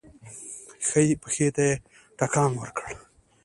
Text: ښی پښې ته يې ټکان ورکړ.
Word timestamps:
ښی 0.85 1.05
پښې 1.21 1.47
ته 1.55 1.63
يې 1.69 1.73
ټکان 2.17 2.51
ورکړ. 2.59 2.85